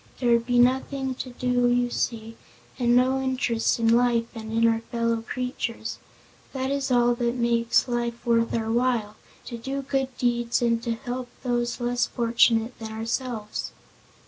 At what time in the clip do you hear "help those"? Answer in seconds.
10.95-11.79